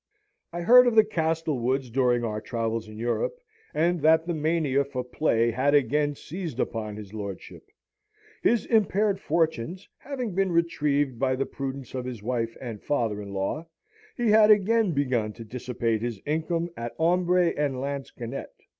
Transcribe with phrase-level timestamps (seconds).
[0.51, 3.37] I heard of the Castlewoods during our travels in Europe,
[3.71, 7.69] and that the mania for play had again seized upon his lordship.
[8.41, 13.31] His impaired fortunes having been retrieved by the prudence of his wife and father in
[13.31, 13.67] law,
[14.17, 18.49] he had again begun to dissipate his income at hombre and lansquenet.